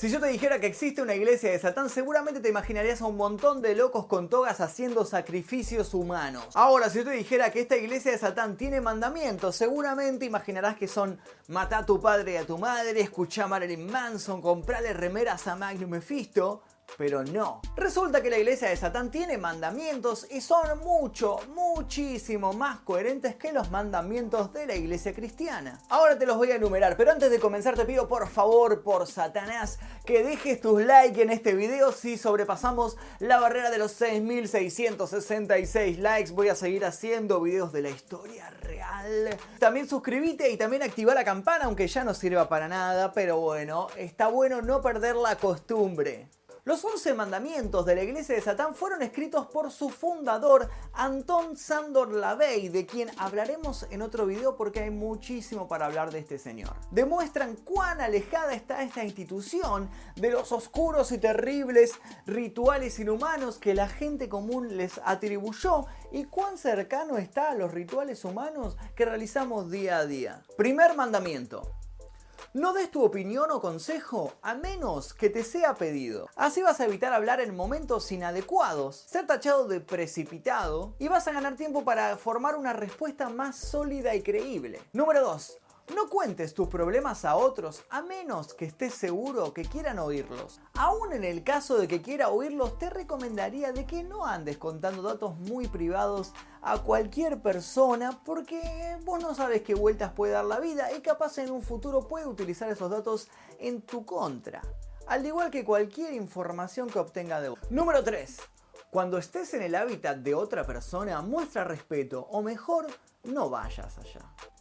[0.00, 3.16] Si yo te dijera que existe una iglesia de Satán, seguramente te imaginarías a un
[3.16, 6.46] montón de locos con togas haciendo sacrificios humanos.
[6.54, 10.86] Ahora, si yo te dijera que esta iglesia de Satán tiene mandamientos, seguramente imaginarás que
[10.86, 15.48] son matar a tu padre y a tu madre, escuchar a Marilyn Manson, comprarle remeras
[15.48, 16.62] a Magnum Mephisto,
[16.96, 17.60] pero no.
[17.76, 23.52] Resulta que la iglesia de Satán tiene mandamientos y son mucho, muchísimo más coherentes que
[23.52, 25.80] los mandamientos de la iglesia cristiana.
[25.88, 29.06] Ahora te los voy a enumerar, pero antes de comenzar te pido por favor, por
[29.06, 35.98] Satanás, que dejes tus likes en este video si sobrepasamos la barrera de los 6666
[35.98, 36.32] likes.
[36.32, 39.36] Voy a seguir haciendo videos de la historia real.
[39.58, 43.88] También suscríbete y también activa la campana, aunque ya no sirva para nada, pero bueno,
[43.96, 46.28] está bueno no perder la costumbre.
[46.68, 52.12] Los 11 mandamientos de la iglesia de Satán fueron escritos por su fundador, Anton Sandor
[52.12, 56.74] Lavey, de quien hablaremos en otro video porque hay muchísimo para hablar de este señor.
[56.90, 61.92] Demuestran cuán alejada está esta institución de los oscuros y terribles
[62.26, 68.26] rituales inhumanos que la gente común les atribuyó y cuán cercano está a los rituales
[68.26, 70.42] humanos que realizamos día a día.
[70.58, 71.78] Primer mandamiento.
[72.54, 76.30] No des tu opinión o consejo a menos que te sea pedido.
[76.34, 81.32] Así vas a evitar hablar en momentos inadecuados, ser tachado de precipitado y vas a
[81.32, 84.80] ganar tiempo para formar una respuesta más sólida y creíble.
[84.94, 85.58] Número 2.
[85.94, 90.60] No cuentes tus problemas a otros a menos que estés seguro que quieran oírlos.
[90.74, 95.02] Aún en el caso de que quiera oírlos, te recomendaría de que no andes contando
[95.02, 100.60] datos muy privados a cualquier persona porque vos no sabes qué vueltas puede dar la
[100.60, 103.28] vida y capaz en un futuro puede utilizar esos datos
[103.58, 104.60] en tu contra.
[105.06, 107.58] Al igual que cualquier información que obtenga de vos.
[107.70, 108.36] Número 3.
[108.90, 112.86] Cuando estés en el hábitat de otra persona, muestra respeto o mejor,
[113.24, 114.20] no vayas allá.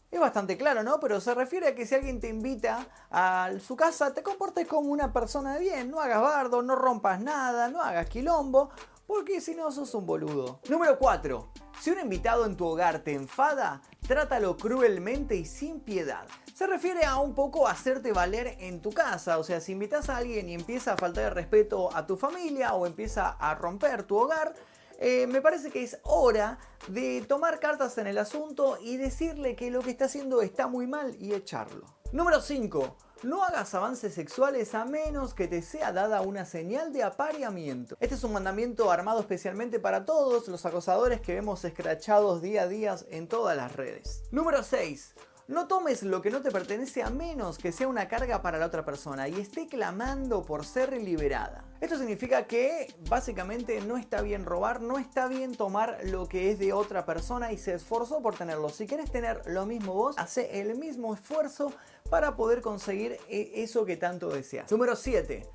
[0.10, 1.00] Es bastante claro, ¿no?
[1.02, 4.90] Pero se refiere a que si alguien te invita a su casa, te comportes como
[4.90, 8.70] una persona de bien, no hagas bardo, no rompas nada, no hagas quilombo,
[9.06, 10.62] porque si no sos un boludo.
[10.70, 11.52] Número 4.
[11.82, 16.26] Si un invitado en tu hogar te enfada, trátalo cruelmente y sin piedad.
[16.54, 20.18] Se refiere a un poco hacerte valer en tu casa, o sea, si invitas a
[20.18, 24.18] alguien y empieza a faltar el respeto a tu familia o empieza a romper tu
[24.18, 24.56] hogar,
[24.98, 29.72] eh, me parece que es hora de tomar cartas en el asunto y decirle que
[29.72, 31.86] lo que está haciendo está muy mal y echarlo.
[32.12, 32.98] Número 5.
[33.24, 37.98] No hagas avances sexuales a menos que te sea dada una señal de apareamiento.
[38.00, 42.68] Este es un mandamiento armado especialmente para todos los acosadores que vemos escrachados día a
[42.68, 44.24] día en todas las redes.
[44.32, 45.16] Número 6.
[45.48, 48.66] No tomes lo que no te pertenece a menos que sea una carga para la
[48.66, 51.67] otra persona y esté clamando por ser liberada.
[51.80, 56.58] Esto significa que básicamente no está bien robar, no está bien tomar lo que es
[56.58, 58.70] de otra persona y se esforzó por tenerlo.
[58.70, 61.72] Si quieres tener lo mismo vos, hace el mismo esfuerzo
[62.10, 64.72] para poder conseguir e-, eso que tanto deseas.
[64.72, 65.48] Número 7.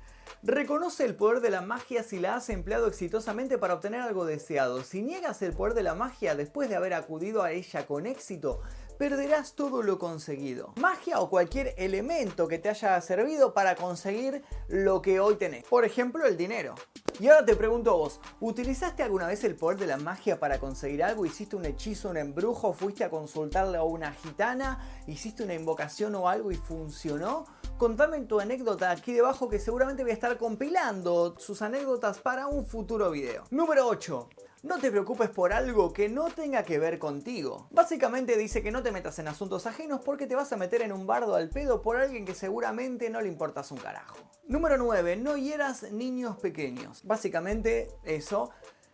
[0.43, 4.83] Reconoce el poder de la magia si la has empleado exitosamente para obtener algo deseado.
[4.83, 8.61] Si niegas el poder de la magia después de haber acudido a ella con éxito,
[8.97, 10.73] perderás todo lo conseguido.
[10.79, 15.63] Magia o cualquier elemento que te haya servido para conseguir lo que hoy tenés.
[15.65, 16.75] Por ejemplo, el dinero.
[17.19, 20.59] Y ahora te pregunto a vos, ¿utilizaste alguna vez el poder de la magia para
[20.59, 21.25] conseguir algo?
[21.25, 22.73] ¿Hiciste un hechizo, un embrujo?
[22.73, 24.79] ¿Fuiste a consultarle a una gitana?
[25.05, 27.45] ¿Hiciste una invocación o algo y funcionó?
[27.77, 32.65] Contame tu anécdota aquí debajo que seguramente voy a estar compilando sus anécdotas para un
[32.65, 33.43] futuro video.
[33.51, 34.29] Número 8.
[34.63, 37.67] No te preocupes por algo que no tenga que ver contigo.
[37.69, 40.93] Básicamente dice que no te metas en asuntos ajenos porque te vas a meter en
[40.93, 44.15] un bardo al pedo por alguien que seguramente no le importas un carajo.
[44.47, 45.17] Número 9.
[45.17, 47.03] No hieras niños pequeños.
[47.03, 48.51] Básicamente eso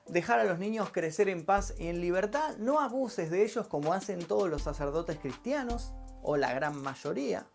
[0.08, 3.94] dejar a los niños crecer en paz y en libertad, no abuses de ellos como
[3.94, 5.94] hacen todos los sacerdotes cristianos,
[6.24, 7.46] o la gran mayoría.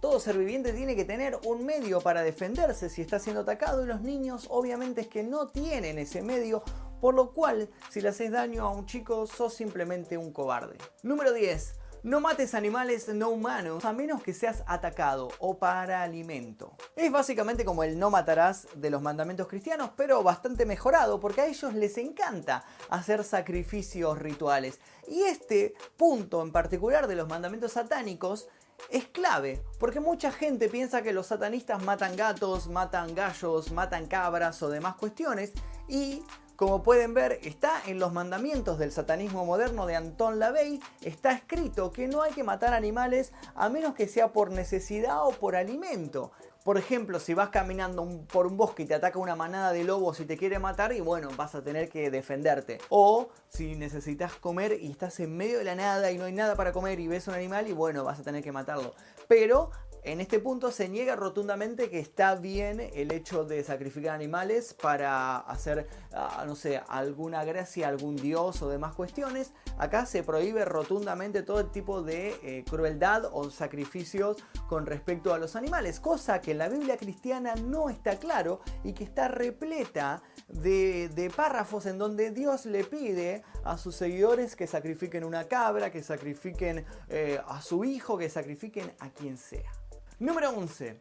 [0.00, 3.86] Todo ser viviente tiene que tener un medio para defenderse si está siendo atacado y
[3.86, 6.62] los niños obviamente es que no tienen ese medio
[7.00, 10.76] por lo cual, si le haces daño a un chico, sos simplemente un cobarde.
[11.02, 11.80] Número 10.
[12.02, 16.76] No mates animales no humanos a menos que seas atacado o para alimento.
[16.94, 21.46] Es básicamente como el no matarás de los mandamientos cristianos, pero bastante mejorado porque a
[21.46, 24.78] ellos les encanta hacer sacrificios rituales.
[25.08, 28.46] Y este punto en particular de los mandamientos satánicos
[28.90, 34.62] es clave, porque mucha gente piensa que los satanistas matan gatos, matan gallos, matan cabras
[34.62, 35.52] o demás cuestiones,
[35.88, 36.22] y
[36.56, 41.92] como pueden ver, está en los mandamientos del satanismo moderno de Anton LaVey, está escrito
[41.92, 46.32] que no hay que matar animales a menos que sea por necesidad o por alimento.
[46.66, 50.18] Por ejemplo, si vas caminando por un bosque y te ataca una manada de lobos
[50.18, 52.78] y te quiere matar, y bueno, vas a tener que defenderte.
[52.88, 56.56] O si necesitas comer y estás en medio de la nada y no hay nada
[56.56, 58.94] para comer y ves un animal y bueno, vas a tener que matarlo.
[59.28, 59.70] Pero
[60.06, 65.38] en este punto se niega rotundamente que está bien el hecho de sacrificar animales para
[65.38, 69.52] hacer, ah, no sé, alguna gracia algún dios o demás cuestiones.
[69.78, 74.36] Acá se prohíbe rotundamente todo tipo de eh, crueldad o sacrificios
[74.68, 78.92] con respecto a los animales, cosa que en la Biblia cristiana no está claro y
[78.92, 85.24] que está repleta de, párrafos en donde Dios le pide a sus seguidores que sacrifiquen
[85.24, 89.72] una cabra, que sacrifiquen eh, a su hijo, que sacrifiquen a quien sea.
[90.18, 90.98] Número 11.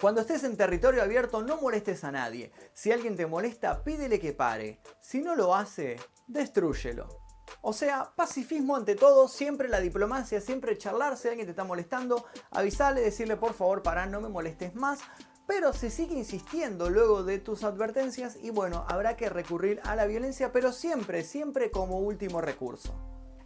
[0.00, 2.50] Cuando estés en territorio abierto no molestes a nadie.
[2.72, 4.80] Si alguien te molesta, pídele que pare.
[5.00, 7.20] Si no lo hace, destrúyelo.
[7.62, 12.26] O sea, pacifismo ante todo, siempre la diplomacia, siempre charlar, si alguien te está molestando,
[12.50, 14.98] avisarle, decirle por favor para, no me molestes más.
[15.46, 20.06] Pero se sigue insistiendo luego de tus advertencias y bueno, habrá que recurrir a la
[20.06, 22.92] violencia, pero siempre, siempre como último recurso.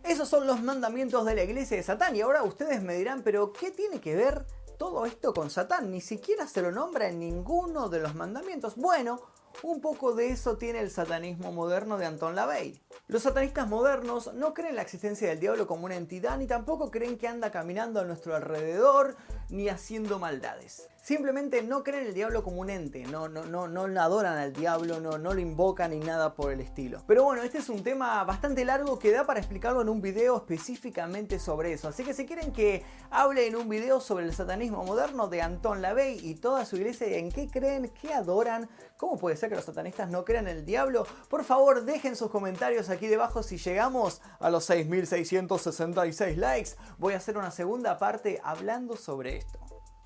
[0.02, 3.52] Esos son los mandamientos de la iglesia de Satán y ahora ustedes me dirán, pero
[3.52, 4.46] ¿qué tiene que ver
[4.78, 5.90] todo esto con Satán.
[5.90, 8.76] Ni siquiera se lo nombra en ninguno de los mandamientos.
[8.76, 9.20] Bueno,
[9.62, 12.80] un poco de eso tiene el satanismo moderno de Anton LaVey.
[13.08, 17.18] Los satanistas modernos no creen la existencia del diablo como una entidad, ni tampoco creen
[17.18, 19.16] que anda caminando a nuestro alrededor,
[19.50, 20.88] ni haciendo maldades.
[21.02, 25.00] Simplemente no creen el diablo como un ente, no, no, no, no adoran al diablo,
[25.00, 27.02] no, no lo invocan ni nada por el estilo.
[27.06, 30.36] Pero bueno, este es un tema bastante largo que da para explicarlo en un video
[30.36, 31.88] específicamente sobre eso.
[31.88, 35.80] Así que si quieren que hable en un video sobre el satanismo moderno de Anton
[35.80, 38.68] LaVey y toda su iglesia, en qué creen, qué adoran,
[38.98, 42.30] cómo puede ser que los satanistas no crean en el diablo, por favor dejen sus
[42.30, 46.72] comentarios aquí debajo si llegamos a los 6666 likes.
[46.98, 49.37] Voy a hacer una segunda parte hablando sobre.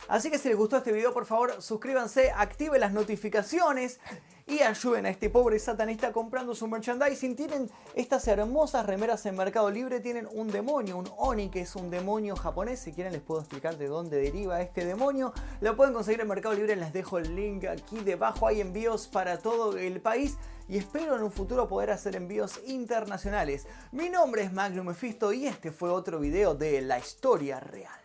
[0.09, 4.01] Así que si les gustó este video, por favor, suscríbanse, activen las notificaciones
[4.47, 7.37] y ayuden a este pobre satanista comprando su merchandising.
[7.37, 11.91] Tienen estas hermosas remeras en Mercado Libre, tienen un demonio, un Oni, que es un
[11.91, 12.81] demonio japonés.
[12.81, 15.33] Si quieren les puedo explicar de dónde deriva este demonio.
[15.61, 18.47] Lo pueden conseguir en Mercado Libre, les dejo el link aquí debajo.
[18.47, 20.37] Hay envíos para todo el país
[20.69, 23.67] y espero en un futuro poder hacer envíos internacionales.
[23.93, 28.02] Mi nombre es Magnum Mephisto y este fue otro video de la historia real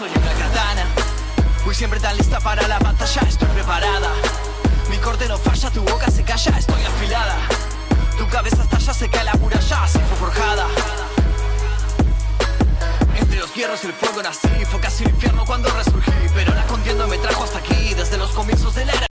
[0.00, 0.86] soy una katana.
[1.66, 4.08] Voy siempre tan lista para la batalla, estoy preparada.
[4.88, 7.36] Mi corte no falla, tu boca se calla, estoy afilada.
[8.16, 10.66] Tu cabeza estalla, se cae la muralla, así fue forjada.
[13.14, 16.64] Entre los hierros y el fuego nací, fue casi un infierno cuando resurgí Pero la
[16.64, 19.08] contienda me trajo hasta aquí, desde los comienzos de la era